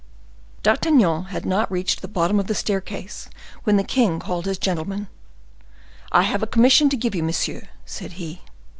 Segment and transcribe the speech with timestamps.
[0.63, 3.29] D'Artagnan had not reached the bottom of the staircase,
[3.65, 5.09] when the king called his gentleman.
[6.11, 8.41] "I have a commission to give you, monsieur," said he.